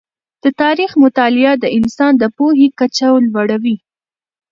د 0.43 0.45
تاریخ 0.61 0.91
مطالعه 1.03 1.53
د 1.59 1.65
انسان 1.77 2.13
د 2.17 2.23
پوهې 2.37 2.67
کچه 2.79 3.07
لوړوي. 3.31 3.75